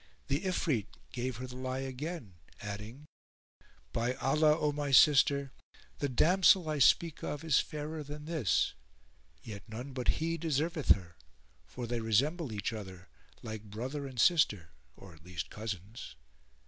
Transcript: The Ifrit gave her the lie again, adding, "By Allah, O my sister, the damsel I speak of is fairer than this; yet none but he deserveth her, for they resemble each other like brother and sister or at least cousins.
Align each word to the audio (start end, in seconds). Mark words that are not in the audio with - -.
The 0.29 0.39
Ifrit 0.47 0.87
gave 1.11 1.37
her 1.37 1.45
the 1.45 1.57
lie 1.57 1.81
again, 1.85 2.33
adding, 2.59 3.05
"By 3.93 4.15
Allah, 4.15 4.57
O 4.59 4.71
my 4.71 4.89
sister, 4.89 5.51
the 5.99 6.09
damsel 6.09 6.67
I 6.67 6.79
speak 6.79 7.21
of 7.23 7.43
is 7.43 7.59
fairer 7.59 8.01
than 8.01 8.25
this; 8.25 8.73
yet 9.43 9.61
none 9.69 9.93
but 9.93 10.07
he 10.19 10.39
deserveth 10.39 10.95
her, 10.95 11.17
for 11.67 11.85
they 11.85 11.99
resemble 11.99 12.51
each 12.51 12.73
other 12.73 13.09
like 13.43 13.65
brother 13.65 14.07
and 14.07 14.19
sister 14.19 14.71
or 14.95 15.13
at 15.13 15.23
least 15.23 15.51
cousins. 15.51 16.15